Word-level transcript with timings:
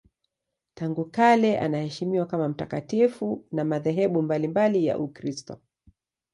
Tangu 0.73 1.05
kale 1.11 1.59
anaheshimiwa 1.59 2.25
kama 2.25 2.49
mtakatifu 2.49 3.45
na 3.51 3.63
madhehebu 3.65 4.21
mbalimbali 4.21 4.85
ya 4.85 4.99
Ukristo. 4.99 5.59